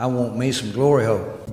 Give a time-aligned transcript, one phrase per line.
[0.00, 1.47] I want me some glory hole.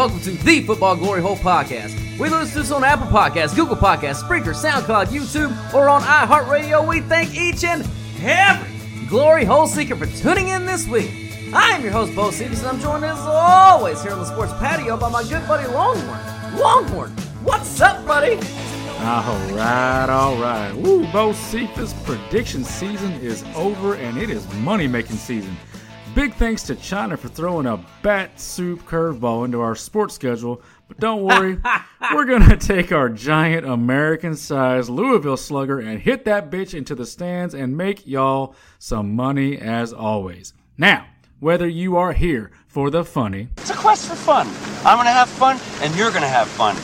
[0.00, 2.18] Welcome to the Football Glory Hole Podcast.
[2.18, 6.88] We listen to us on Apple Podcasts, Google Podcasts, Spreaker, SoundCloud, YouTube, or on iHeartRadio.
[6.88, 7.86] We thank each and
[8.22, 11.10] every Glory Hole Seeker for tuning in this week.
[11.52, 14.54] I am your host, Bo Stevens, and I'm joined as always here on the sports
[14.54, 16.58] patio by my good buddy Longhorn.
[16.58, 17.10] Longhorn,
[17.44, 18.36] what's up, buddy?
[19.00, 20.72] All right, all right.
[20.76, 25.54] Woo, Bocephus prediction season is over and it is money making season.
[26.14, 30.60] Big thanks to China for throwing a bat soup curveball into our sports schedule.
[30.88, 31.58] But don't worry,
[32.12, 36.96] we're going to take our giant American sized Louisville slugger and hit that bitch into
[36.96, 40.52] the stands and make y'all some money as always.
[40.76, 41.06] Now,
[41.38, 44.48] whether you are here for the funny, It's a quest for fun.
[44.84, 46.76] I'm gonna have fun, and you're gonna have fun.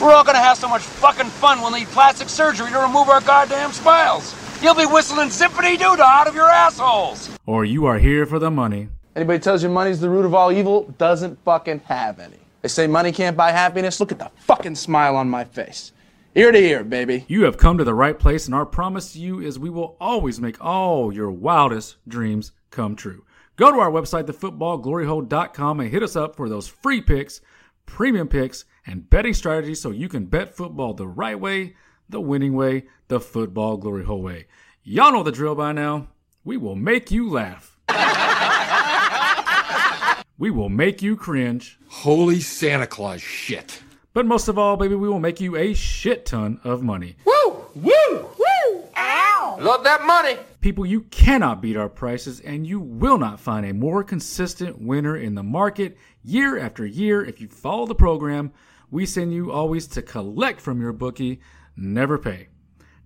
[0.00, 3.20] We're all gonna have so much fucking fun we'll need plastic surgery to remove our
[3.20, 4.34] goddamn smiles.
[4.62, 7.36] You'll be whistling Symphony Doo out of your assholes.
[7.46, 10.50] or you are here for the money, Anybody tells you money's the root of all
[10.50, 12.38] evil doesn't fucking have any.
[12.62, 14.00] They say money can't buy happiness.
[14.00, 15.92] Look at the fucking smile on my face.
[16.34, 17.26] Ear to ear, baby.
[17.28, 19.96] You have come to the right place, and our promise to you is we will
[20.00, 23.24] always make all your wildest dreams come true.
[23.56, 27.42] Go to our website, thefootballgloryhole.com, and hit us up for those free picks,
[27.84, 31.76] premium picks, and betting strategies so you can bet football the right way,
[32.12, 34.46] the winning way, the football glory hole way.
[34.84, 36.08] Y'all know the drill by now.
[36.44, 37.76] We will make you laugh.
[40.38, 41.78] we will make you cringe.
[41.88, 43.82] Holy Santa Claus shit.
[44.12, 47.16] But most of all, baby, we will make you a shit ton of money.
[47.24, 47.64] Woo!
[47.74, 48.28] Woo!
[48.38, 48.84] Woo!
[48.96, 49.58] Ow!
[49.60, 50.36] Love that money.
[50.60, 55.16] People, you cannot beat our prices, and you will not find a more consistent winner
[55.16, 58.52] in the market year after year if you follow the program
[58.92, 61.40] we send you always to collect from your bookie,
[61.76, 62.48] never pay.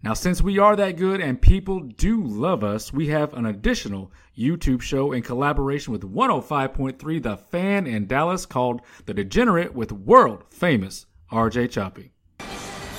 [0.03, 4.13] Now, since we are that good and people do love us, we have an additional
[4.39, 10.45] YouTube show in collaboration with 105.3 The Fan in Dallas called The Degenerate with world
[10.51, 12.13] famous RJ Choppy.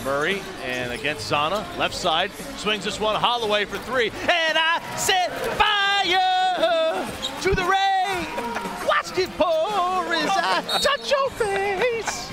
[0.03, 5.31] Murray and against Zana, left side, swings this one Holloway for three, and I set
[5.55, 7.07] fire
[7.41, 8.87] to the rain.
[8.87, 12.31] Watched it pour as I touch your face.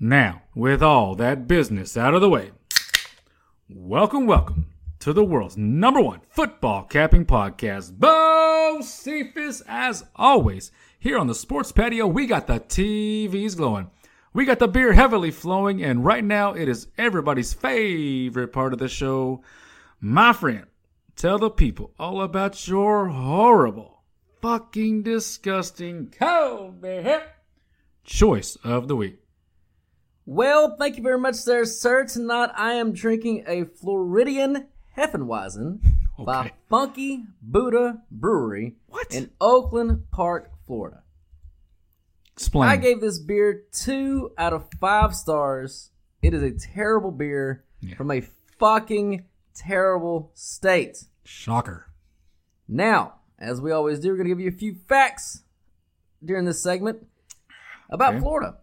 [0.00, 2.52] Now, with all that business out of the way,
[3.70, 4.66] welcome, welcome
[4.98, 7.92] to the world's number one football capping podcast.
[7.98, 13.90] Bocephus, as always, here on the sports patio, we got the TVs glowing.
[14.32, 18.78] We got the beer heavily flowing, and right now it is everybody's favorite part of
[18.78, 19.42] the show.
[20.00, 20.66] My friend,
[21.14, 24.02] tell the people all about your horrible,
[24.40, 27.22] fucking disgusting, cold beer
[28.04, 29.18] choice of the week.
[30.32, 32.04] Well, thank you very much, there, sir.
[32.04, 35.80] Tonight I am drinking a Floridian Hefeweizen
[36.18, 39.14] by Funky Buddha Brewery What?
[39.14, 41.02] in Oakland Park, Florida.
[42.34, 42.68] Explain.
[42.68, 45.92] I gave this beer two out of five stars.
[46.20, 47.64] It is a terrible beer
[47.96, 48.20] from a
[48.58, 49.24] fucking
[49.54, 51.04] terrible state.
[51.24, 51.86] Shocker.
[52.68, 55.42] Now, as we always do, we're going to give you a few facts
[56.22, 57.06] during this segment
[57.88, 58.20] about Okay.
[58.20, 58.58] Florida.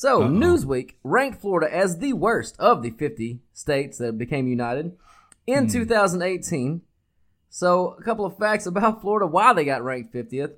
[0.00, 0.28] So, Uh-oh.
[0.30, 4.96] Newsweek ranked Florida as the worst of the 50 states that became united
[5.46, 6.80] in 2018.
[7.50, 10.54] So, a couple of facts about Florida, why they got ranked 50th.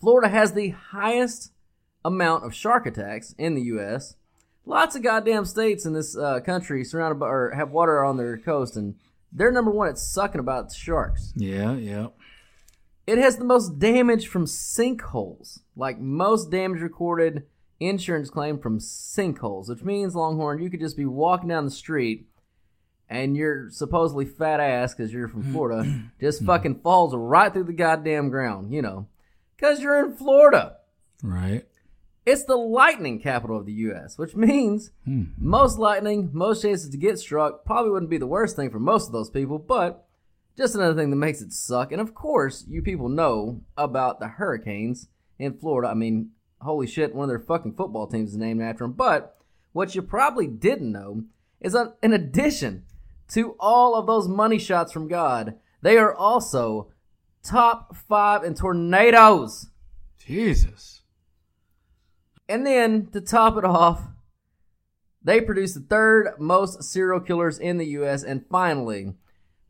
[0.00, 1.52] Florida has the highest
[2.04, 4.16] amount of shark attacks in the U.S.
[4.66, 8.36] Lots of goddamn states in this uh, country surrounded by or have water on their
[8.36, 8.96] coast, and
[9.30, 11.32] they're number one at sucking about sharks.
[11.36, 12.08] Yeah, yeah.
[13.06, 17.44] It has the most damage from sinkholes, like most damage recorded
[17.80, 22.26] insurance claim from sinkholes, which means Longhorn, you could just be walking down the street
[23.08, 25.52] and your supposedly fat ass, because you're from hmm.
[25.52, 26.46] Florida, just hmm.
[26.46, 29.08] fucking falls right through the goddamn ground, you know,
[29.56, 30.76] because you're in Florida.
[31.22, 31.66] Right.
[32.24, 35.24] It's the lightning capital of the U.S., which means hmm.
[35.38, 39.06] most lightning, most chances to get struck, probably wouldn't be the worst thing for most
[39.06, 40.06] of those people, but
[40.56, 41.90] just another thing that makes it suck.
[41.90, 45.88] And of course, you people know about the hurricanes in Florida.
[45.88, 46.30] I mean,
[46.60, 48.92] holy shit, one of their fucking football teams is named after him.
[48.92, 49.36] But
[49.72, 51.24] what you probably didn't know
[51.60, 52.84] is that in addition
[53.32, 56.92] to all of those money shots from God, they are also
[57.42, 59.70] top five in tornadoes.
[60.18, 61.02] Jesus.
[62.48, 64.02] And then to top it off,
[65.22, 68.22] they produce the third most serial killers in the U.S.
[68.22, 69.14] And finally,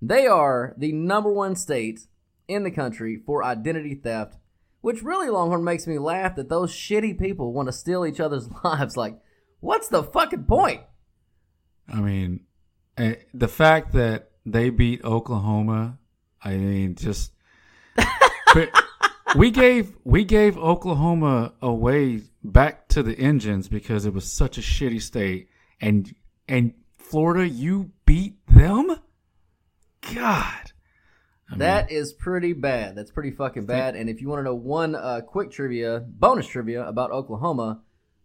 [0.01, 2.07] they are the number one state
[2.49, 4.37] in the country for identity theft,
[4.81, 8.49] which really Longhorn makes me laugh that those shitty people want to steal each other's
[8.65, 8.97] lives.
[8.97, 9.19] Like,
[9.61, 10.83] what's the fucking point?
[11.89, 12.41] I mean,
[12.97, 15.99] eh, the fact that they beat Oklahoma,
[16.43, 17.33] I mean, just
[19.37, 24.63] we gave we gave Oklahoma away back to the engines because it was such a
[24.63, 25.49] shitty state,
[25.81, 26.15] and
[26.49, 28.97] and Florida, you beat them.
[30.15, 30.70] God,
[31.57, 32.95] That is pretty bad.
[32.97, 33.97] That's pretty fucking bad.
[33.97, 37.81] And if you want to know one uh, quick trivia, bonus trivia about Oklahoma,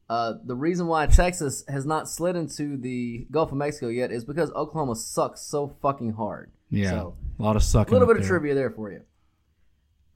[0.10, 4.24] uh, the reason why Texas has not slid into the Gulf of Mexico yet is
[4.24, 6.52] because Oklahoma sucks so fucking hard.
[6.70, 7.92] yeah, So, a lot of sucking.
[7.92, 9.02] a little bit of trivia there for you.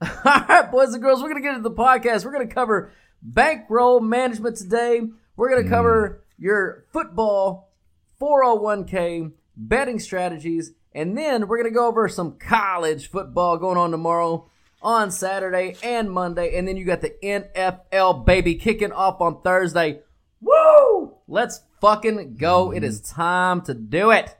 [0.02, 2.24] All right, boys and girls, we're going to get into the podcast.
[2.24, 2.92] We're going to cover
[3.22, 5.00] bankroll management today.
[5.36, 7.72] We're going to cover your football
[8.20, 13.90] 401k betting strategies, and then we're going to go over some college football going on
[13.90, 14.50] tomorrow
[14.82, 20.00] on Saturday and Monday, and then you got the NFL baby kicking off on Thursday.
[20.40, 21.14] Woo!
[21.28, 22.72] Let's fucking go.
[22.72, 24.34] It is time to do it.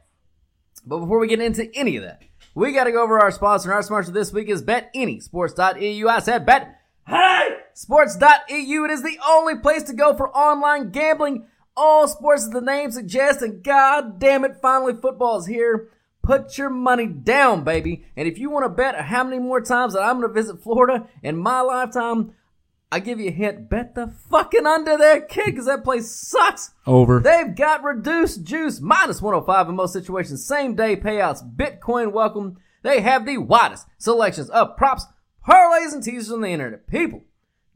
[0.87, 2.23] But before we get into any of that,
[2.55, 3.69] we got to go over our sponsor.
[3.69, 6.09] And our sponsor this week is BetAnySports.eu.
[6.09, 6.81] I said bet.
[7.07, 7.49] Hey!
[7.75, 8.85] Sports.eu.
[8.85, 11.47] It is the only place to go for online gambling.
[11.77, 15.89] All sports, as the name suggests, and god damn it, finally football is here.
[16.31, 18.05] Put your money down, baby.
[18.17, 20.63] And if you want to bet how many more times that I'm going to visit
[20.63, 22.35] Florida in my lifetime,
[22.93, 23.69] I give you a hint.
[23.69, 26.71] Bet the fucking under there, kid, because that place sucks.
[26.87, 27.19] Over.
[27.19, 32.59] They've got reduced juice, minus 105 in most situations, same day payouts, Bitcoin welcome.
[32.85, 35.07] They have the widest selections of props,
[35.45, 36.87] parlays, and teasers on the internet.
[36.87, 37.25] People,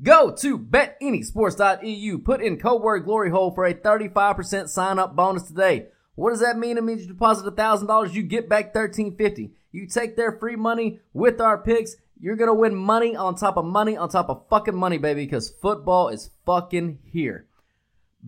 [0.00, 5.42] go to betanysports.eu, put in code word glory hole for a 35% sign up bonus
[5.42, 5.88] today.
[6.14, 6.78] What does that mean?
[6.78, 9.52] It means you deposit $1,000, you get back 1,350.
[9.72, 13.64] You take their free money with our picks, you're gonna win money on top of
[13.64, 17.46] money on top of fucking money, baby, because football is fucking here.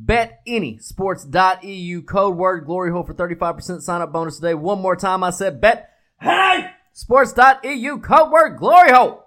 [0.04, 4.54] BetAnySports.eu code word glory hole for 35% sign up bonus today.
[4.54, 5.90] One more time, I said bet.
[6.20, 6.72] Hey!
[6.92, 9.25] Sports.eu code word glory hole.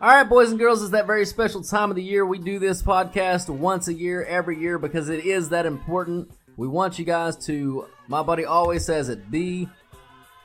[0.00, 2.24] All right, boys and girls, it's that very special time of the year.
[2.24, 6.30] We do this podcast once a year, every year, because it is that important.
[6.56, 9.68] We want you guys to, my buddy always says it, be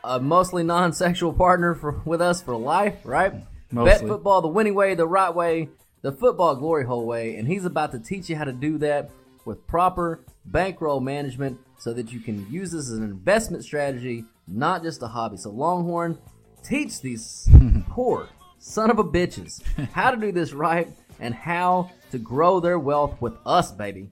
[0.04, 3.32] a mostly non-sexual partner for with us for life, right?
[3.72, 5.70] Bet football the winning way, the right way,
[6.02, 9.12] the football glory hole way, and he's about to teach you how to do that
[9.46, 14.82] with proper bankroll management so that you can use this as an investment strategy, not
[14.82, 15.38] just a hobby.
[15.38, 16.18] So Longhorn,
[16.64, 17.48] teach these
[17.90, 18.30] poor
[18.64, 19.62] son of a bitches
[19.92, 20.88] how to do this right
[21.20, 24.10] and how to grow their wealth with us, baby.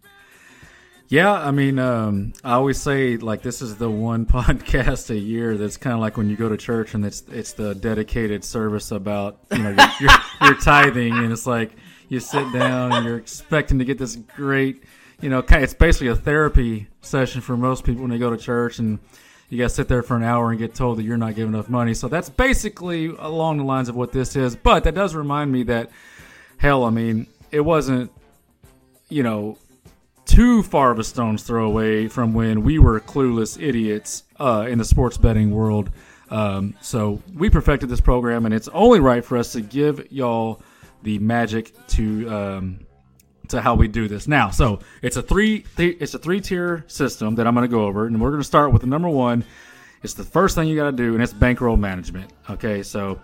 [1.08, 5.58] Yeah, I mean, um, I always say like this is the one podcast a year
[5.58, 8.92] that's kind of like when you go to church and it's it's the dedicated service
[8.92, 10.12] about you know your, your,
[10.42, 11.72] your tithing and it's like
[12.10, 14.84] you sit down and you're expecting to get this great,
[15.22, 18.80] you know, it's basically a therapy session for most people when they go to church
[18.80, 19.00] and
[19.51, 21.53] you got to sit there for an hour and get told that you're not giving
[21.53, 21.93] enough money.
[21.93, 24.55] So that's basically along the lines of what this is.
[24.55, 25.91] But that does remind me that
[26.58, 28.12] hell, I mean, it wasn't
[29.10, 29.58] you know
[30.24, 34.77] too far of a stone's throw away from when we were clueless idiots uh, in
[34.77, 35.89] the sports betting world.
[36.29, 40.62] Um, so we perfected this program, and it's only right for us to give y'all
[41.03, 42.79] the magic to um,
[43.51, 44.27] to how we do this.
[44.27, 47.72] Now, so it's a three th- it's a three tier system that I'm going to
[47.72, 49.46] go over, and we're going to start with the number one.
[50.03, 52.31] It's the first thing you got to do, and it's bankroll management.
[52.50, 53.22] Okay, so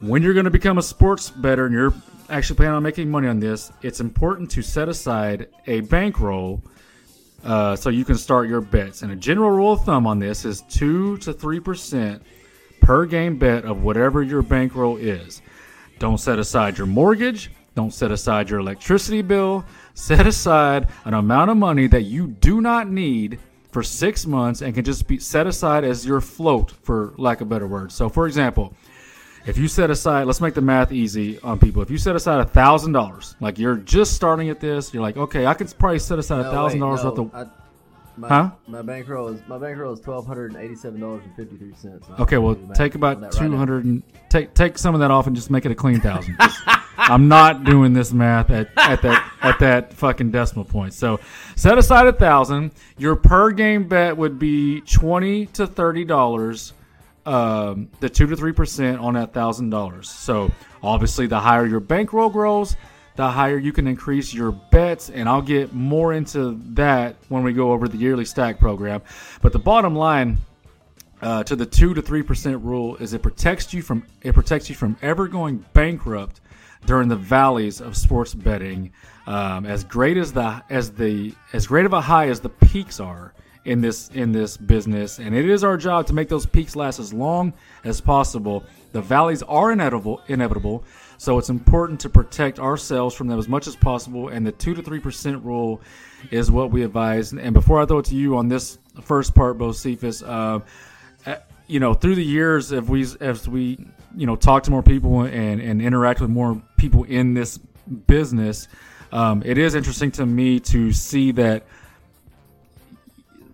[0.00, 1.94] when you're going to become a sports bettor and you're
[2.28, 6.62] actually planning on making money on this, it's important to set aside a bankroll
[7.44, 9.02] uh, so you can start your bets.
[9.02, 12.22] And a general rule of thumb on this is two to three percent
[12.80, 15.42] per game bet of whatever your bankroll is.
[15.98, 17.50] Don't set aside your mortgage.
[17.76, 19.64] Don't set aside your electricity bill.
[19.94, 23.38] Set aside an amount of money that you do not need
[23.70, 27.48] for six months and can just be set aside as your float, for lack of
[27.50, 27.94] better words.
[27.94, 28.72] So, for example,
[29.46, 31.82] if you set aside, let's make the math easy on people.
[31.82, 35.18] If you set aside a thousand dollars, like you're just starting at this, you're like,
[35.18, 37.34] okay, I could probably set aside a thousand dollars worth of.
[37.34, 37.65] I-
[38.16, 38.50] my, Huh?
[38.66, 42.06] My bankroll is my bankroll is twelve hundred and eighty-seven dollars and fifty-three cents.
[42.18, 45.50] Okay, well, take about two hundred and take take some of that off and just
[45.50, 46.36] make it a clean thousand.
[46.40, 46.60] Just-
[46.98, 50.94] I'm not doing this math at, at that at that fucking decimal point.
[50.94, 51.20] So
[51.54, 52.72] set aside a thousand.
[52.96, 56.72] Your per game bet would be twenty to thirty dollars.
[57.26, 60.08] Um, the two to three percent on that thousand dollars.
[60.08, 60.50] So
[60.82, 62.76] obviously, the higher your bankroll grows,
[63.16, 65.10] the higher you can increase your bets.
[65.10, 69.02] And I'll get more into that when we go over the yearly stack program.
[69.42, 70.38] But the bottom line
[71.22, 74.68] uh, to the two to three percent rule is it protects you from it protects
[74.68, 76.40] you from ever going bankrupt
[76.84, 78.92] during the valleys of sports betting.
[79.26, 83.00] Um, as great as the as the as great of a high as the peaks
[83.00, 83.32] are
[83.64, 87.00] in this in this business, and it is our job to make those peaks last
[87.00, 88.62] as long as possible.
[88.92, 90.84] The valleys are inevitable, inevitable.
[91.18, 94.28] So it's important to protect ourselves from them as much as possible.
[94.28, 95.80] And the two to three percent rule
[96.30, 97.32] is what we advise.
[97.32, 100.60] And before I throw it to you on this first part, Bocephus, uh,
[101.28, 103.78] uh, you know, through the years, if we as we
[104.14, 107.58] you know talk to more people and and interact with more people in this
[108.06, 108.68] business,
[109.12, 111.64] um, it is interesting to me to see that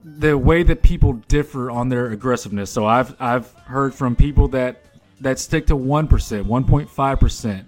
[0.04, 2.70] the way that people differ on their aggressiveness.
[2.70, 4.84] So I've I've heard from people that
[5.22, 7.66] that stick to one percent, one point five percent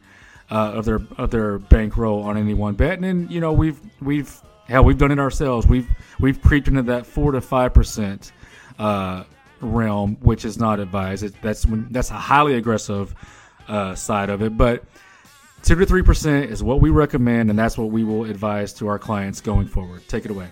[0.50, 3.80] uh, of their of their bankroll on any one bet, and then you know we've
[4.00, 5.66] we've hell we've done it ourselves.
[5.66, 5.88] We've
[6.20, 8.32] we've creeped into that four to five percent
[8.78, 9.24] uh,
[9.60, 11.24] realm, which is not advised.
[11.24, 13.14] It, that's when that's a highly aggressive
[13.68, 14.84] uh, side of it, but.
[15.62, 18.86] Two to three percent is what we recommend, and that's what we will advise to
[18.86, 20.06] our clients going forward.
[20.08, 20.50] Take it away.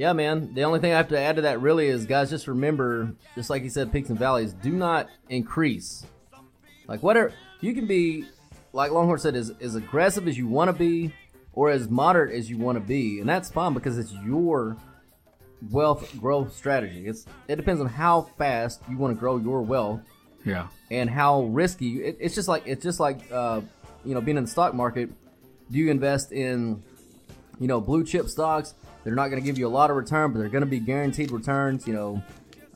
[0.00, 0.54] Yeah, man.
[0.54, 3.50] The only thing I have to add to that really is, guys, just remember, just
[3.50, 6.06] like you said, peaks and valleys, do not increase.
[6.88, 8.24] Like whatever you can be,
[8.72, 11.12] like Longhorn said, as as aggressive as you want to be,
[11.52, 14.78] or as moderate as you want to be, and that's fine because it's your
[15.70, 17.06] wealth growth strategy.
[17.06, 20.00] It's it depends on how fast you want to grow your wealth
[20.46, 20.68] Yeah.
[20.90, 22.02] and how risky.
[22.02, 23.60] It, it's just like it's just like uh,
[24.06, 25.10] you know being in the stock market.
[25.70, 26.82] Do you invest in
[27.60, 28.72] you know blue chip stocks?
[29.04, 30.80] They're not going to give you a lot of return, but they're going to be
[30.80, 31.86] guaranteed returns.
[31.86, 32.22] You know,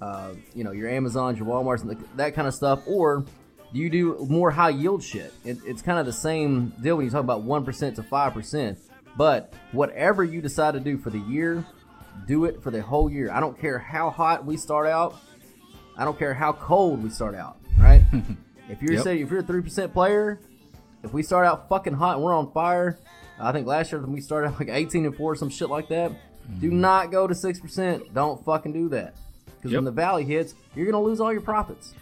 [0.00, 2.82] uh, you know your Amazons, your WalMarts, and the, that kind of stuff.
[2.86, 3.24] Or
[3.72, 5.32] do you do more high yield shit?
[5.44, 8.32] It, it's kind of the same deal when you talk about one percent to five
[8.32, 8.78] percent.
[9.16, 11.64] But whatever you decide to do for the year,
[12.26, 13.30] do it for the whole year.
[13.30, 15.16] I don't care how hot we start out.
[15.96, 18.02] I don't care how cold we start out, right?
[18.68, 19.04] if you're Yep.
[19.04, 20.40] say if you're a three percent player,
[21.04, 22.98] if we start out fucking hot and we're on fire,
[23.38, 26.12] I think last year when we started like eighteen and four, some shit like that.
[26.60, 28.12] Do not go to six percent.
[28.14, 29.14] Don't fucking do that.
[29.56, 29.78] Because Yep.
[29.78, 31.94] when the valley hits, you're gonna lose all your profits.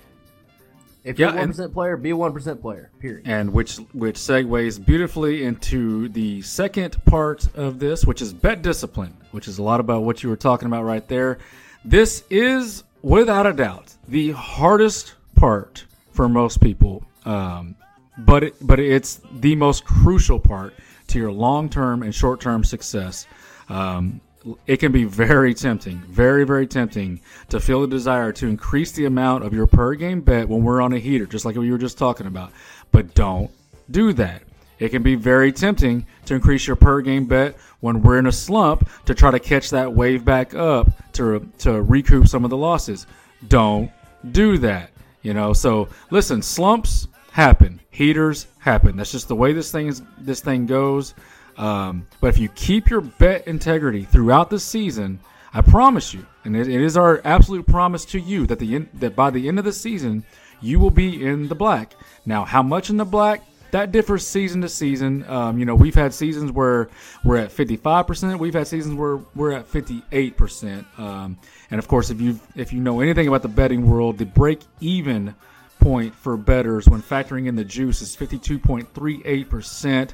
[1.05, 2.91] If Yeah, you're a one and- player, be a one percent player.
[3.01, 3.23] Period.
[3.27, 9.15] and which which segues beautifully into the second part of this, which is bet discipline,
[9.33, 11.39] which is a lot about what you were talking about right there.
[11.85, 17.75] This is without a doubt the hardest part for most people, um,
[18.19, 20.75] but it, but it's the most crucial part
[21.13, 23.27] to your long term and short term success.
[23.69, 24.21] Um,
[24.67, 29.05] it can be very tempting, very, very tempting to feel the desire to increase the
[29.05, 31.79] amount of your per game bet when we're on a heater, just like we were
[31.79, 32.51] just talking about.
[32.91, 33.51] But don't
[33.91, 34.43] do that.
[34.79, 38.33] It can be very tempting to increase your per game bet when we're in a
[38.33, 42.57] slump to try to catch that wave back up to to recoup some of the
[42.57, 43.07] losses.
[43.47, 43.93] Don't
[44.33, 44.91] do that.
[45.23, 48.97] You know, so listen, slumps happen, heaters happen.
[48.97, 50.03] That's just the way this thing is.
[50.19, 51.15] This thing goes.
[51.59, 55.21] Um, but if you keep your bet integrity throughout the season,
[55.53, 59.17] I promise you, and it, it is our absolute promise to you that the that
[59.17, 60.25] by the end of the season,
[60.61, 61.95] you will be in the black.
[62.25, 63.43] Now, how much in the black?
[63.73, 65.25] That differs season to season.
[65.27, 66.91] Um, you know, we've had seasons where
[67.25, 68.39] we're at 55%.
[68.39, 70.99] We've had seasons where we're at 58%.
[70.99, 71.39] Um,
[71.71, 74.61] and of course, if you if you know anything about the betting world, the break
[74.81, 75.35] even
[75.83, 80.11] point for betters when factoring in the juice is 52.38%.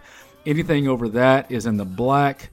[0.46, 2.50] Anything over that is in the black.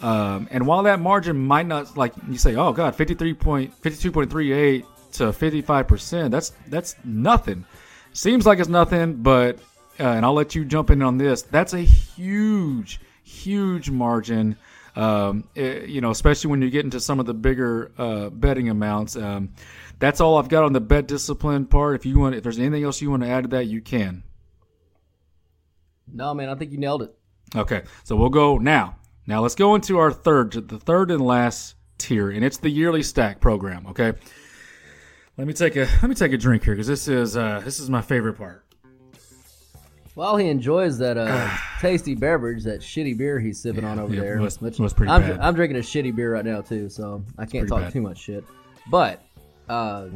[0.00, 4.84] Um, and while that margin might not like you say, oh god, 53 point, 52.38
[5.12, 7.64] to 55%, that's that's nothing.
[8.12, 9.58] Seems like it's nothing, but
[9.98, 11.42] uh, and I'll let you jump in on this.
[11.42, 14.56] That's a huge, huge margin.
[14.98, 18.68] Um, eh, you know, especially when you get into some of the bigger uh, betting
[18.68, 19.14] amounts.
[19.14, 19.54] Um,
[20.00, 21.94] that's all I've got on the bet discipline part.
[21.94, 24.24] If you want, if there's anything else you want to add to that, you can.
[26.12, 27.14] No, man, I think you nailed it.
[27.54, 28.96] Okay, so we'll go now.
[29.26, 33.02] Now let's go into our third, the third and last tier, and it's the yearly
[33.02, 33.86] stack program.
[33.88, 34.12] Okay,
[35.36, 37.78] Let me take a let me take a drink here because this is uh, this
[37.78, 38.64] is my favorite part.
[40.18, 41.48] While he enjoys that uh,
[41.80, 45.12] tasty beverage, that shitty beer he's sipping on over yeah, there, was- which was pretty
[45.12, 45.38] I'm, bad.
[45.38, 47.92] I'm drinking a shitty beer right now too, so I can't talk bad.
[47.92, 48.42] too much shit.
[48.90, 49.22] But
[49.68, 50.08] uh,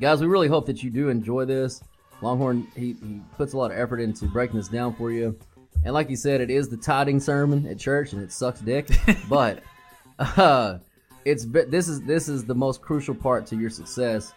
[0.00, 1.82] guys, we really hope that you do enjoy this.
[2.22, 5.38] Longhorn he, he puts a lot of effort into breaking this down for you,
[5.84, 8.88] and like you said, it is the tiding sermon at church, and it sucks dick.
[9.28, 9.62] but
[10.18, 10.78] uh,
[11.26, 14.32] it's this is this is the most crucial part to your success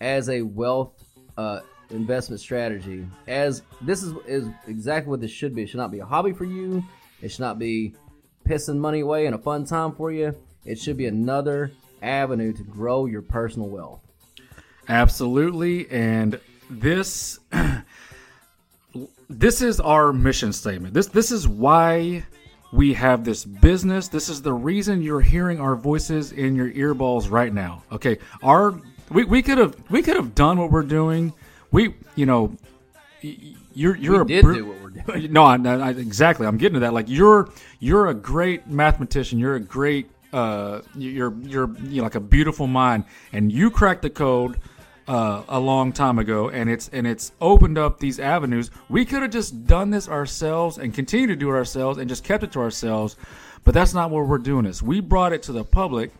[0.00, 1.02] as a wealth
[1.36, 1.62] uh,
[1.94, 3.06] investment strategy.
[3.26, 5.62] As this is is exactly what this should be.
[5.62, 6.82] It should not be a hobby for you.
[7.22, 7.94] It should not be
[8.46, 10.34] pissing money away and a fun time for you.
[10.64, 11.72] It should be another
[12.02, 14.00] avenue to grow your personal wealth.
[14.88, 17.38] Absolutely, and this
[19.28, 20.94] this is our mission statement.
[20.94, 22.24] This this is why
[22.72, 24.08] we have this business.
[24.08, 27.82] This is the reason you're hearing our voices in your earballs right now.
[27.92, 28.74] Okay, our
[29.10, 31.32] we, we could have we could have done what we're doing.
[31.74, 32.56] We you know
[33.20, 35.32] you're you're a did bru- do what we're doing.
[35.32, 36.46] No, I, I, exactly.
[36.46, 36.94] I'm getting to that.
[36.94, 37.50] Like you're
[37.80, 39.40] you're a great mathematician.
[39.40, 44.02] You're a great uh you're you're you know, like a beautiful mind, and you cracked
[44.02, 44.60] the code
[45.08, 48.70] uh, a long time ago, and it's and it's opened up these avenues.
[48.88, 52.22] We could have just done this ourselves and continue to do it ourselves and just
[52.22, 53.16] kept it to ourselves,
[53.64, 54.64] but that's not what we're doing.
[54.64, 56.12] This we brought it to the public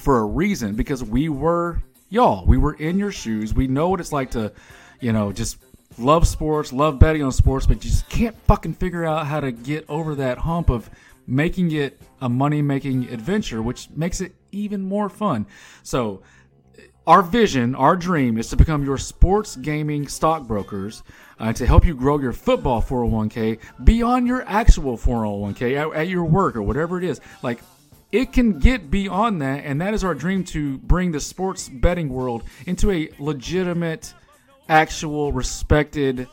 [0.00, 2.44] for a reason because we were y'all.
[2.46, 3.54] We were in your shoes.
[3.54, 4.52] We know what it's like to,
[5.00, 5.58] you know, just
[5.98, 9.52] love sports, love betting on sports, but you just can't fucking figure out how to
[9.52, 10.90] get over that hump of
[11.26, 15.46] making it a money making adventure, which makes it even more fun.
[15.82, 16.22] So,
[17.06, 21.04] our vision, our dream is to become your sports gaming stockbrokers
[21.38, 26.24] uh, to help you grow your football 401k beyond your actual 401k at, at your
[26.24, 27.20] work or whatever it is.
[27.44, 27.60] Like,
[28.12, 32.08] it can get beyond that, and that is our dream to bring the sports betting
[32.08, 34.14] world into a legitimate,
[34.68, 36.28] actual, respected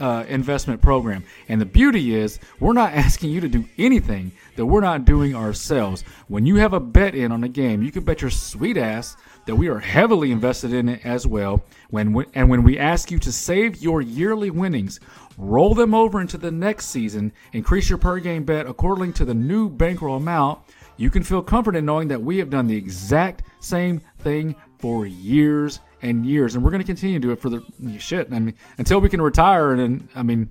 [0.00, 1.22] uh, investment program.
[1.48, 5.34] And the beauty is, we're not asking you to do anything that we're not doing
[5.34, 6.02] ourselves.
[6.28, 9.16] When you have a bet in on a game, you can bet your sweet ass
[9.46, 11.62] that we are heavily invested in it as well.
[11.90, 15.00] When we, and when we ask you to save your yearly winnings,
[15.38, 19.34] roll them over into the next season, increase your per game bet according to the
[19.34, 20.60] new bankroll amount.
[20.96, 25.06] You can feel comfort in knowing that we have done the exact same thing for
[25.06, 27.62] years and years, and we're going to continue to do it for the
[27.98, 28.32] shit.
[28.32, 29.72] I mean, until we can retire.
[29.72, 30.50] And, and I mean,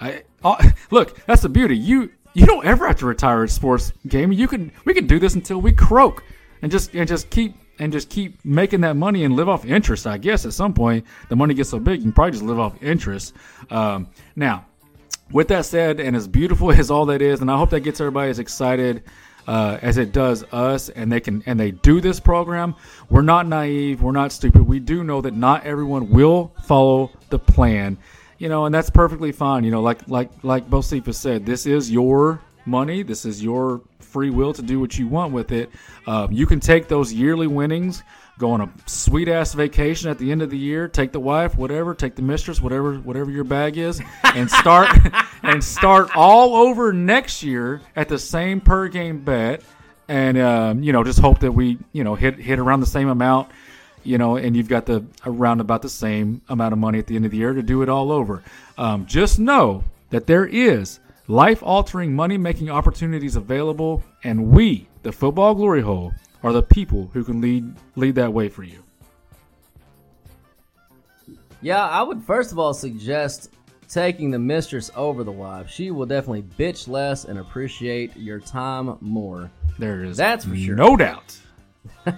[0.00, 0.56] I oh,
[0.90, 1.24] look.
[1.26, 1.76] That's the beauty.
[1.76, 4.38] You you don't ever have to retire at sports gaming.
[4.38, 6.22] You can we can do this until we croak,
[6.60, 10.06] and just and just keep and just keep making that money and live off interest.
[10.06, 12.58] I guess at some point the money gets so big, you can probably just live
[12.58, 13.34] off interest.
[13.70, 14.66] Um, now,
[15.30, 18.00] with that said, and as beautiful as all that is, and I hope that gets
[18.00, 19.04] everybody as excited
[19.46, 22.74] uh, as it does us, and they can and they do this program.
[23.10, 24.02] We're not naive.
[24.02, 24.62] We're not stupid.
[24.62, 27.98] We do know that not everyone will follow the plan,
[28.38, 29.64] you know, and that's perfectly fine.
[29.64, 33.02] You know, like like like Bocephus said, this is your money.
[33.02, 35.70] This is your free will to do what you want with it.
[36.06, 38.02] Um, you can take those yearly winnings
[38.42, 41.56] go on a sweet ass vacation at the end of the year, take the wife,
[41.56, 44.88] whatever, take the mistress, whatever, whatever your bag is, and start
[45.44, 49.62] and start all over next year at the same per game bet,
[50.08, 53.08] and um, you know just hope that we you know hit hit around the same
[53.08, 53.48] amount,
[54.02, 57.14] you know, and you've got the around about the same amount of money at the
[57.14, 58.42] end of the year to do it all over.
[58.76, 65.12] Um, just know that there is life altering money making opportunities available, and we, the
[65.12, 68.82] Football Glory Hole are the people who can lead lead that way for you.
[71.60, 73.50] Yeah, I would first of all suggest
[73.88, 75.68] taking the mistress over the wife.
[75.68, 79.50] She will definitely bitch less and appreciate your time more.
[79.78, 80.74] There is That's for sure.
[80.74, 81.38] no doubt.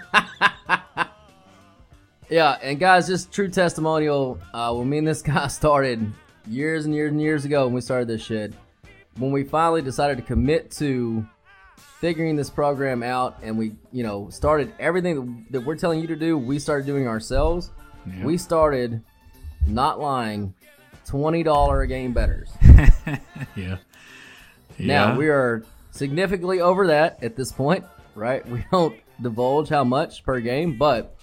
[2.31, 4.41] Yeah, and guys, just true testimonial.
[4.53, 6.11] Uh, when me and this guy started
[6.49, 8.55] years and years and years ago, when we started this shit,
[9.19, 11.27] when we finally decided to commit to
[12.05, 16.15] figuring this program out, and we, you know, started everything that we're telling you to
[16.15, 17.71] do, we started doing ourselves.
[18.07, 18.27] Yeah.
[18.27, 19.03] We started
[19.67, 20.53] not lying,
[21.07, 22.51] twenty dollar a game betters.
[23.57, 23.79] Yeah.
[24.79, 28.47] Now we are significantly over that at this point, right?
[28.51, 31.17] We don't divulge how much per game, but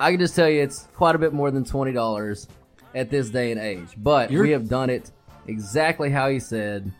[0.00, 2.48] I can just tell you it's quite a bit more than twenty dollars
[2.94, 3.88] at this day and age.
[3.98, 5.10] But You're- we have done it
[5.46, 6.90] exactly how he said.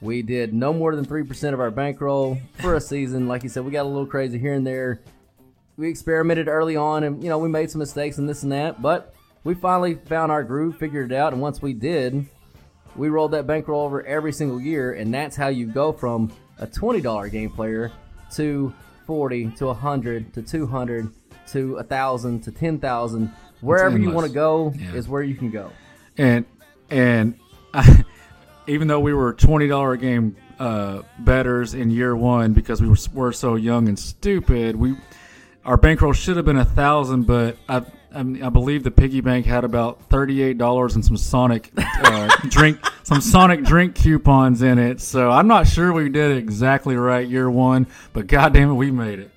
[0.00, 3.28] We did no more than three percent of our bankroll for a season.
[3.28, 5.00] Like you said, we got a little crazy here and there.
[5.76, 8.80] We experimented early on, and you know we made some mistakes and this and that,
[8.82, 12.26] but we finally found our groove, figured it out, and once we did,
[12.96, 16.66] we rolled that bankroll over every single year, and that's how you go from a
[16.66, 17.92] twenty dollar game player
[18.32, 18.72] to
[19.06, 21.10] forty to hundred to two hundred
[21.48, 23.30] to a thousand to ten thousand.
[23.60, 24.94] Wherever you want to go Yeah.
[24.94, 25.70] is where you can go.
[26.16, 26.44] and
[26.90, 27.38] and
[28.70, 32.88] even though we were twenty dollar a game uh, betters in year one because we
[32.88, 34.96] were, were so young and stupid, we
[35.64, 37.84] our bankroll should have been a thousand, but I.
[38.12, 42.28] I, mean, I believe the piggy bank had about thirty-eight dollars and some Sonic uh,
[42.48, 45.00] drink, some Sonic drink coupons in it.
[45.00, 48.90] So I'm not sure we did it exactly right year one, but goddamn it, we
[48.90, 49.30] made it.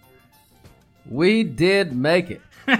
[1.08, 2.42] We did make it.
[2.68, 2.78] All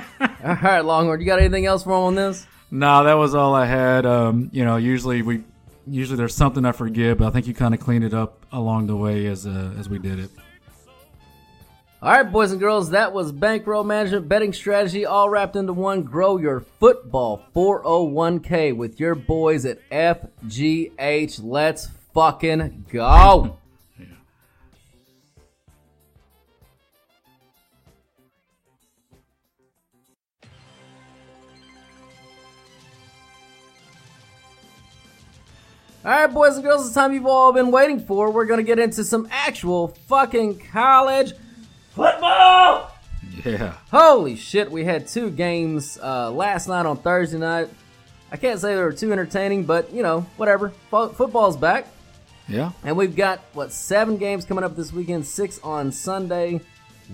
[0.64, 2.48] right, Longhorn, you got anything else for him on this?
[2.72, 4.08] No, that was all I had.
[4.08, 5.44] Um, you know, usually we
[5.88, 8.88] usually there's something I forget, but I think you kind of cleaned it up along
[8.88, 10.30] the way as uh, as we did it.
[12.02, 16.04] All right, boys and girls, that was bankroll management betting strategy all wrapped into one.
[16.04, 21.40] Grow your football 401k with your boys at FGH.
[21.42, 23.58] Let's fucking go.
[36.06, 38.30] All right, boys and girls, it's time you've all been waiting for.
[38.30, 41.32] We're going to get into some actual fucking college
[41.92, 42.92] football.
[43.46, 43.76] Yeah.
[43.90, 47.70] Holy shit, we had two games uh, last night on Thursday night.
[48.32, 50.70] I can't say they were too entertaining, but you know, whatever.
[50.92, 51.88] Fo- football's back,
[52.50, 52.72] Yeah.
[52.84, 55.26] and we've got what seven games coming up this weekend.
[55.26, 56.60] Six on Sunday,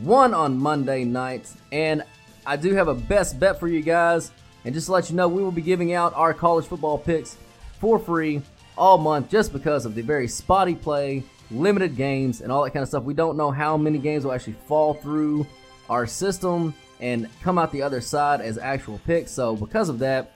[0.02, 2.04] one on Monday night, and
[2.46, 4.32] I do have a best bet for you guys.
[4.66, 7.38] And just to let you know, we will be giving out our college football picks
[7.80, 8.42] for free
[8.80, 12.82] all month, just because of the very spotty play, limited games, and all that kind
[12.82, 13.04] of stuff.
[13.04, 15.46] We don't know how many games will actually fall through
[15.90, 19.32] our system and come out the other side as actual picks.
[19.32, 20.32] So because of that,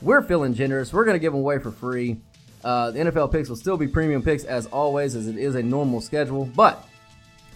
[0.00, 0.92] we're feeling generous.
[0.92, 2.16] We're going to give them away for free.
[2.64, 5.62] Uh, the NFL picks will still be premium picks as always, as it is a
[5.62, 6.46] normal schedule.
[6.46, 6.86] But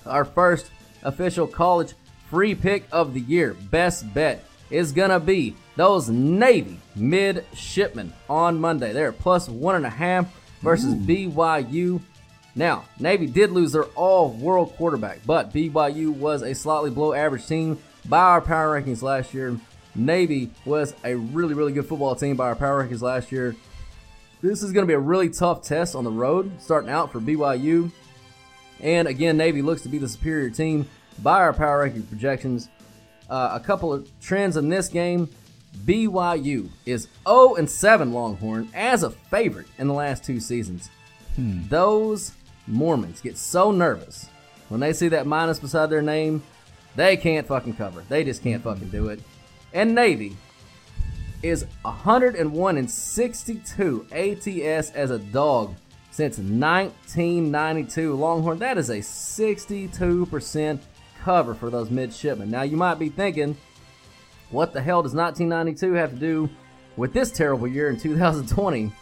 [0.04, 0.70] our first
[1.02, 1.94] official college
[2.28, 8.60] free pick of the year, best bet, is going to be those Navy midshipmen on
[8.60, 8.92] Monday.
[8.92, 12.00] They're plus one and a half versus BYU.
[12.54, 17.46] Now, Navy did lose their all world quarterback, but BYU was a slightly below average
[17.46, 19.58] team by our power rankings last year.
[19.94, 23.54] Navy was a really, really good football team by our power rankings last year.
[24.40, 27.20] This is going to be a really tough test on the road starting out for
[27.20, 27.90] BYU.
[28.80, 30.88] And again, Navy looks to be the superior team
[31.22, 32.68] by our power ranking projections.
[33.28, 35.28] Uh, a couple of trends in this game.
[35.84, 40.90] BYU is 0 and 7 Longhorn as a favorite in the last two seasons.
[41.34, 41.68] Hmm.
[41.68, 42.32] Those
[42.66, 44.28] Mormons get so nervous
[44.68, 46.42] when they see that minus beside their name,
[46.96, 48.04] they can't fucking cover.
[48.08, 48.68] They just can't hmm.
[48.68, 49.20] fucking do it.
[49.72, 50.36] And Navy
[51.42, 55.74] is 101 and 62 ATS as a dog
[56.10, 58.14] since 1992.
[58.14, 60.80] Longhorn, that is a 62%
[61.22, 62.50] cover for those midshipmen.
[62.50, 63.56] Now, you might be thinking,
[64.50, 66.50] what the hell does 1992 have to do
[66.96, 68.92] with this terrible year in 2020?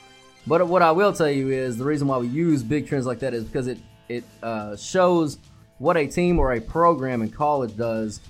[0.46, 3.20] But what I will tell you is the reason why we use big trends like
[3.20, 3.78] that is because it
[4.08, 5.38] it uh, shows
[5.78, 8.20] what a team or a program in college does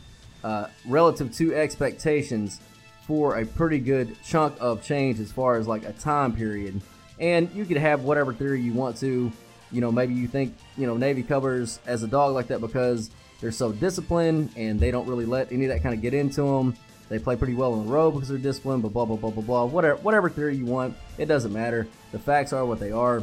[0.44, 2.60] uh, relative to expectations
[3.06, 6.80] for a pretty good chunk of change as far as like a time period.
[7.18, 9.30] And you could have whatever theory you want to.
[9.72, 13.10] You know, maybe you think you know Navy covers as a dog like that because
[13.40, 16.42] they're so disciplined and they don't really let any of that kind of get into
[16.42, 16.74] them.
[17.08, 19.42] They play pretty well in the road because they're disciplined, but blah blah blah blah
[19.42, 19.64] blah.
[19.64, 21.86] Whatever whatever theory you want, it doesn't matter.
[22.12, 23.22] The facts are what they are.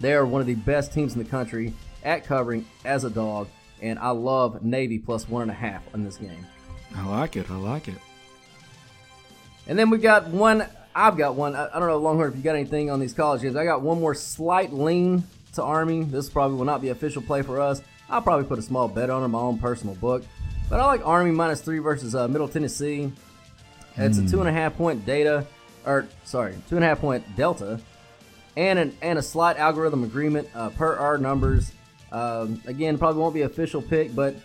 [0.00, 3.48] They are one of the best teams in the country at covering as a dog,
[3.80, 6.46] and I love Navy plus one and a half in this game.
[6.94, 7.50] I like it.
[7.50, 7.96] I like it.
[9.66, 10.66] And then we got one.
[10.94, 11.54] I've got one.
[11.54, 13.56] I, I don't know, Longhorn, if you got anything on these college games.
[13.56, 15.22] I got one more slight lean
[15.54, 16.02] to Army.
[16.04, 17.80] This probably will not be official play for us.
[18.08, 20.24] I'll probably put a small bet on it, my own personal book.
[20.70, 23.12] But I like Army minus three versus uh, Middle Tennessee.
[23.96, 25.44] It's a two and a half point data,
[25.84, 27.80] or sorry, two and a half point delta,
[28.56, 31.72] and an, and a slight algorithm agreement uh, per our numbers.
[32.12, 34.36] Um, again, probably won't be official pick, but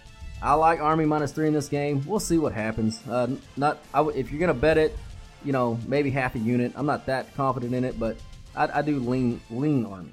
[0.41, 2.03] I like Army minus three in this game.
[2.07, 2.99] We'll see what happens.
[3.07, 4.97] Uh, not I w- if you're gonna bet it,
[5.43, 6.73] you know maybe half a unit.
[6.75, 8.17] I'm not that confident in it, but
[8.55, 10.09] I, I do lean lean Army.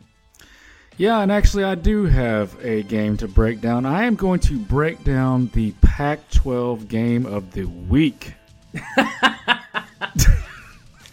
[1.03, 3.85] Yeah, and actually, I do have a game to break down.
[3.85, 8.35] I am going to break down the Pac 12 game of the week.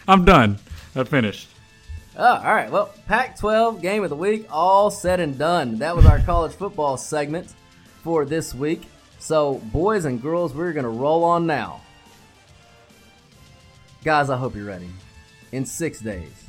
[0.07, 0.59] I'm done.
[0.95, 1.47] I finished.
[2.15, 2.69] Oh, all right.
[2.71, 5.79] Well, Pac-12 game of the week, all said and done.
[5.79, 7.55] That was our college football segment
[8.03, 8.83] for this week.
[9.17, 11.81] So, boys and girls, we're gonna roll on now.
[14.03, 14.91] Guys, I hope you're ready.
[15.51, 16.45] In six days,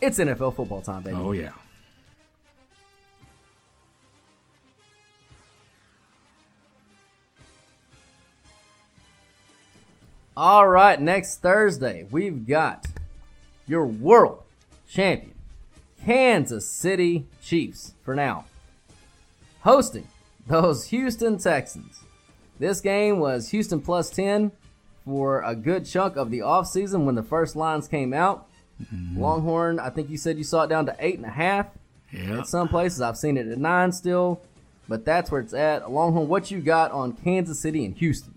[0.00, 1.16] it's NFL football time, baby.
[1.16, 1.50] Oh, yeah.
[10.36, 12.86] All right, next Thursday, we've got
[13.66, 14.42] your world
[14.88, 15.34] champion,
[16.04, 18.44] Kansas City Chiefs, for now,
[19.62, 20.06] hosting
[20.46, 22.04] those Houston Texans.
[22.60, 24.52] This game was Houston plus 10
[25.04, 28.46] for a good chunk of the offseason when the first lines came out.
[28.80, 29.20] Mm-hmm.
[29.20, 31.66] Longhorn, I think you said you saw it down to eight and a half.
[32.12, 32.38] Yeah.
[32.38, 34.42] At some places, I've seen it at nine still,
[34.88, 35.90] but that's where it's at.
[35.90, 38.34] Longhorn, what you got on Kansas City and Houston?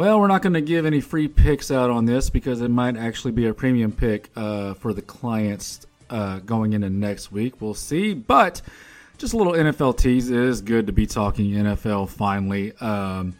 [0.00, 2.96] Well, we're not going to give any free picks out on this because it might
[2.96, 7.60] actually be a premium pick uh, for the clients uh, going into next week.
[7.60, 8.14] We'll see.
[8.14, 8.62] But
[9.18, 10.30] just a little NFL tease.
[10.30, 12.74] It is good to be talking NFL finally.
[12.78, 13.36] Um,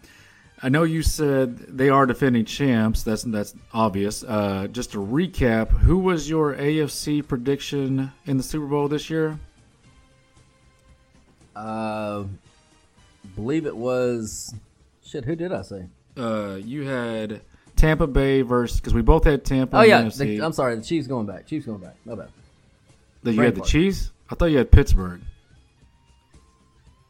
[0.63, 3.05] I know you said they are defending champs.
[3.05, 4.23] That's that's obvious.
[4.23, 9.41] Uh, just to recap, who was your AFC prediction in the Super Bowl this year?
[11.57, 12.25] Uh,
[13.35, 14.55] believe it was
[15.03, 15.25] shit.
[15.25, 15.87] Who did I say?
[16.21, 17.41] Uh, you had
[17.77, 19.79] Tampa Bay versus because we both had Tampa.
[19.79, 20.75] Oh yeah, the I'm sorry.
[20.77, 21.47] The Chiefs going back.
[21.47, 21.97] Chiefs going back.
[22.05, 22.29] No bad.
[23.23, 24.11] That you had the Chiefs.
[24.31, 25.21] I thought you had Pittsburgh.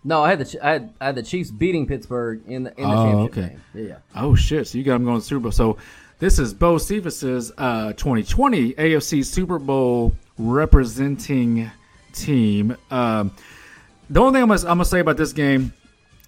[0.03, 2.89] No, I had the I had, I had the Chiefs beating Pittsburgh in the in
[2.89, 3.49] the Oh, championship okay.
[3.49, 3.61] game.
[3.75, 3.97] Yeah, yeah.
[4.23, 4.67] Oh shit!
[4.69, 5.53] So you got them going to Super Bowl.
[5.53, 5.77] So
[6.19, 11.71] this is Bocephus's uh, 2020 AFC Super Bowl representing
[12.13, 12.77] team.
[12.91, 13.33] Um,
[14.09, 15.73] the only thing I'm gonna, I'm gonna say about this game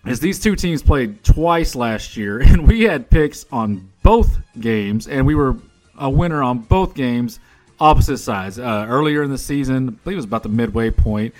[0.06, 5.08] is these two teams played twice last year, and we had picks on both games,
[5.08, 5.56] and we were
[5.98, 7.38] a winner on both games,
[7.78, 8.58] opposite sides.
[8.58, 11.34] Uh, earlier in the season, I believe it was about the midway point.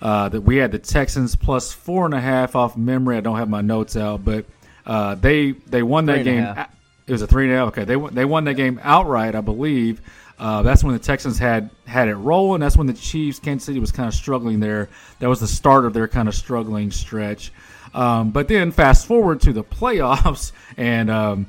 [0.00, 3.18] Uh, that we had the Texans plus four and a half off memory.
[3.18, 4.46] I don't have my notes out, but
[4.86, 6.66] uh, they they won that Three and a game.
[7.06, 7.68] It was a three and a half.
[7.68, 10.00] Okay, they won- they won that game outright, I believe.
[10.38, 12.60] Uh, that's when the Texans had had it rolling.
[12.60, 14.88] That's when the Chiefs, Kansas City, was kind of struggling there.
[15.18, 17.52] That was the start of their kind of struggling stretch.
[17.92, 21.46] Um, but then fast forward to the playoffs, and um,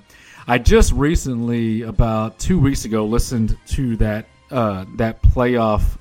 [0.48, 5.98] I just recently, about two weeks ago, listened to that uh, that playoff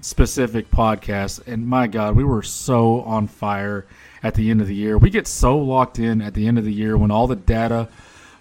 [0.00, 3.86] specific podcast and my god we were so on fire
[4.22, 4.96] at the end of the year.
[4.96, 7.88] We get so locked in at the end of the year when all the data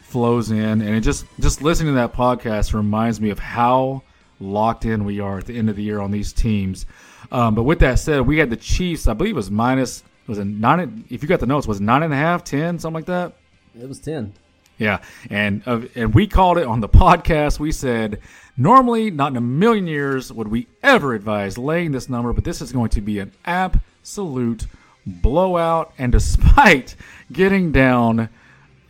[0.02, 4.04] flows in and it just just listening to that podcast reminds me of how
[4.40, 6.86] locked in we are at the end of the year on these teams.
[7.32, 10.38] Um, but with that said we had the chiefs i believe it was minus was
[10.38, 12.96] it nine if you got the notes was it nine and a half ten something
[12.96, 13.34] like that
[13.80, 14.34] It was ten.
[14.78, 17.60] yeah, and uh, and we called it on the podcast.
[17.60, 18.20] We said
[18.58, 22.62] normally, not in a million years would we ever advise laying this number, but this
[22.62, 24.66] is going to be an absolute
[25.06, 25.94] blowout.
[25.98, 26.96] And despite
[27.32, 28.30] getting down,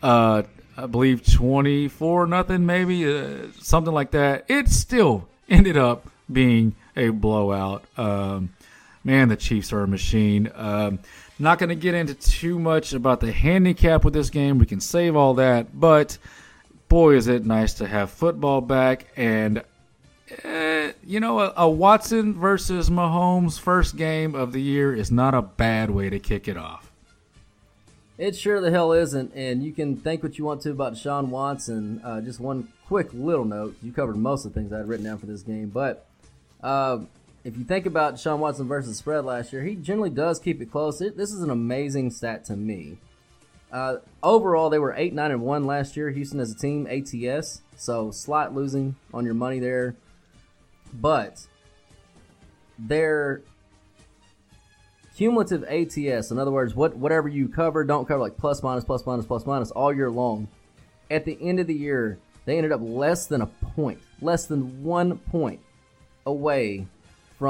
[0.01, 0.43] uh,
[0.77, 6.75] I believe twenty four nothing, maybe uh, something like that, it still ended up being
[6.95, 7.83] a blowout.
[7.97, 8.53] Um,
[9.03, 10.51] man, the Chiefs are a machine.
[10.53, 10.99] Um,
[11.39, 14.59] not going to get into too much about the handicap with this game.
[14.59, 16.17] We can save all that, but
[16.87, 19.07] boy, is it nice to have football back.
[19.15, 19.63] And
[20.43, 25.33] eh, you know, a, a Watson versus Mahomes first game of the year is not
[25.33, 26.91] a bad way to kick it off.
[28.17, 31.29] It sure the hell isn't, and you can think what you want to about Deshaun
[31.29, 32.01] Watson.
[32.03, 33.75] Uh, just one quick little note.
[33.81, 36.05] You covered most of the things I had written down for this game, but
[36.61, 36.99] uh,
[37.43, 40.71] if you think about Deshaun Watson versus spread last year, he generally does keep it
[40.71, 41.01] close.
[41.01, 42.97] It, this is an amazing stat to me.
[43.71, 46.09] Uh, overall, they were eight, nine, and one last year.
[46.09, 49.95] Houston as a team, ATS, so slight losing on your money there,
[50.93, 51.47] but
[52.77, 53.41] their
[55.15, 59.05] cumulative ATS, in other words, what whatever you cover, don't cover, like plus minus, plus
[59.05, 60.47] minus, plus minus all year long.
[61.09, 64.83] At the end of the year, they ended up less than a point, less than
[64.83, 65.61] one point
[66.25, 66.87] away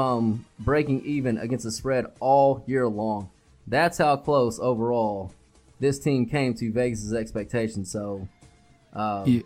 [0.02, 3.28] from breaking even against the spread all year long.
[3.66, 5.34] That's how close overall
[5.80, 7.90] this team came to Vegas' expectations.
[7.90, 8.26] So
[8.94, 9.42] um, Yeah.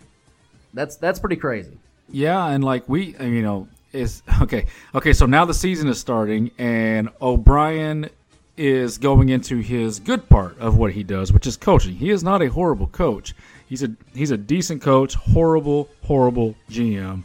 [0.73, 1.77] that's that's pretty crazy.
[2.11, 4.67] Yeah, and like we, you know, is okay.
[4.95, 8.09] Okay, so now the season is starting, and O'Brien
[8.57, 11.97] is going into his good part of what he does, which is coaching.
[11.97, 13.35] He is not a horrible coach.
[13.69, 15.15] He's a he's a decent coach.
[15.17, 17.25] Horrible, horrible GM.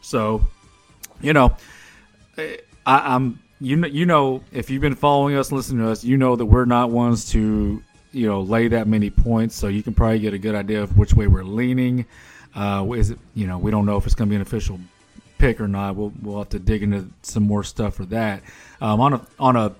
[0.00, 0.48] So,
[1.20, 1.54] you know,
[2.38, 6.04] I, I'm you know you know if you've been following us, and listening to us,
[6.04, 9.54] you know that we're not ones to you know lay that many points.
[9.54, 12.06] So you can probably get a good idea of which way we're leaning.
[12.54, 14.78] Uh, is it you know we don't know if it's going to be an official
[15.38, 15.96] pick or not.
[15.96, 18.42] We'll we'll have to dig into some more stuff for that.
[18.80, 19.74] Um, on a on a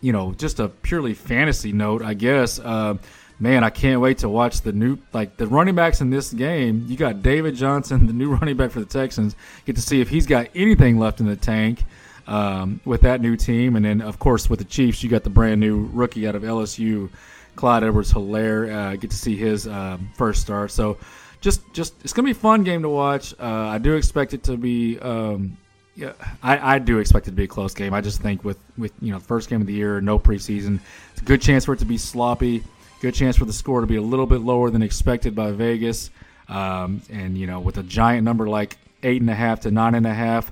[0.00, 2.58] you know just a purely fantasy note, I guess.
[2.58, 2.96] Uh,
[3.38, 6.84] man, I can't wait to watch the new like the running backs in this game.
[6.88, 9.36] You got David Johnson, the new running back for the Texans.
[9.64, 11.84] Get to see if he's got anything left in the tank
[12.26, 15.30] um, with that new team, and then of course with the Chiefs, you got the
[15.30, 17.10] brand new rookie out of LSU,
[17.56, 18.70] Clyde Edwards-Hilaire.
[18.70, 20.70] Uh, get to see his um, first start.
[20.70, 20.98] So
[21.40, 23.34] just just it's gonna be a fun game to watch.
[23.38, 24.98] Uh, I do expect it to be.
[25.00, 25.56] Um,
[25.96, 27.94] yeah, I, I do expect it to be a close game.
[27.94, 30.80] I just think with with you know first game of the year, no preseason,
[31.12, 32.64] it's a good chance for it to be sloppy.
[33.04, 36.10] Good chance for the score to be a little bit lower than expected by Vegas.
[36.48, 39.94] Um, and you know, with a giant number like eight and a half to nine
[39.94, 40.50] and a half,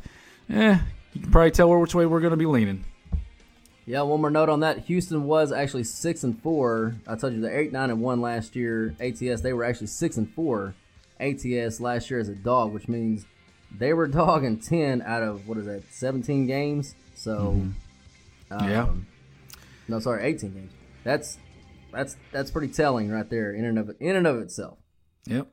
[0.51, 0.77] eh,
[1.15, 2.85] you can probably tell which way we're going to be leaning.
[3.87, 4.81] Yeah, one more note on that.
[4.81, 6.97] Houston was actually six and four.
[7.07, 8.95] I told you the eight, nine, and one last year.
[9.01, 10.75] ATS they were actually six and four.
[11.21, 13.25] ATS last year as a dog, which means
[13.75, 16.97] they were dogging ten out of what is that, seventeen games.
[17.15, 18.63] So, mm-hmm.
[18.63, 18.89] um, yeah,
[19.89, 20.73] no, sorry, eighteen games.
[21.03, 21.39] That's
[21.93, 24.79] that's that's pretty telling right there in and of in and of itself.
[25.27, 25.49] Yep.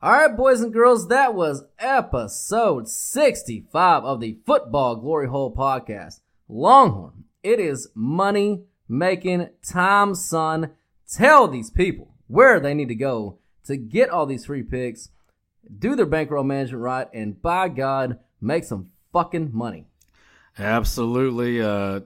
[0.00, 6.20] All right, boys and girls, that was episode 65 of the Football Glory Hole podcast.
[6.48, 10.70] Longhorn, it is money making time, son.
[11.12, 15.10] Tell these people where they need to go to get all these free picks,
[15.78, 19.86] do their bankroll management right, and by God, make some fucking money.
[20.58, 21.60] Absolutely.
[21.60, 22.00] Uh,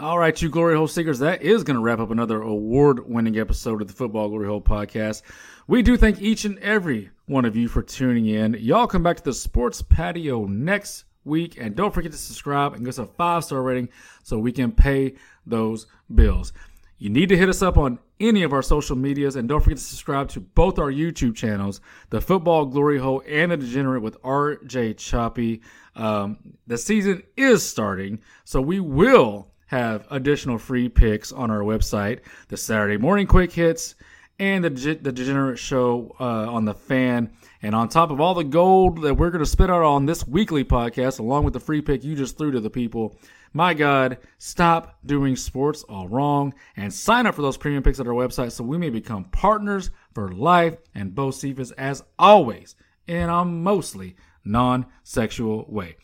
[0.00, 3.36] all right, you Glory Hole Seekers, that is going to wrap up another award winning
[3.36, 5.22] episode of the Football Glory Hole podcast.
[5.66, 8.54] We do thank each and every one of you for tuning in.
[8.60, 12.82] Y'all come back to the sports patio next week and don't forget to subscribe and
[12.82, 13.88] give us a five star rating
[14.22, 16.52] so we can pay those bills.
[16.98, 19.78] You need to hit us up on any of our social medias and don't forget
[19.78, 21.80] to subscribe to both our YouTube channels,
[22.10, 25.60] the Football Glory Hole and the Degenerate with RJ Choppy.
[25.96, 32.20] Um, the season is starting, so we will have additional free picks on our website,
[32.48, 33.94] the Saturday morning quick hits
[34.38, 37.30] and the the Degenerate Show uh, on the Fan.
[37.60, 40.26] And on top of all the gold that we're going to spit out on this
[40.26, 43.16] weekly podcast, along with the free pick you just threw to the people,
[43.52, 48.06] my God, stop doing sports all wrong and sign up for those premium picks at
[48.06, 50.76] our website so we may become partners for life.
[50.94, 52.76] And Bocephus, as always,
[53.06, 55.96] in a mostly non sexual way.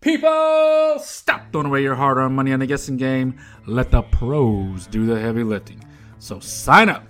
[0.00, 3.38] People, stop throwing away your hard earned money on the guessing game.
[3.66, 5.84] Let the pros do the heavy lifting.
[6.18, 7.04] So sign up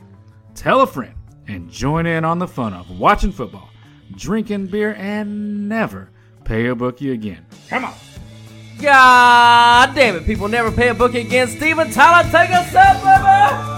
[0.61, 1.14] tell a friend,
[1.48, 3.70] and join in on the fun of watching football,
[4.14, 6.11] drinking beer, and never
[6.44, 7.46] pay a bookie again.
[7.68, 7.94] Come on.
[8.79, 11.48] God damn it, people never pay a bookie again.
[11.48, 13.69] Steven Tyler, take us up, baby!